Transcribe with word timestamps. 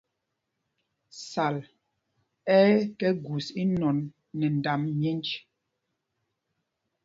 Sal 1.27 1.55
ɛ 2.55 2.57
tɔ 2.97 3.07
gus 3.25 3.47
inɔn 3.61 3.97
nɛ 4.37 4.45
ndam 4.57 4.81
myēnj. 4.97 5.27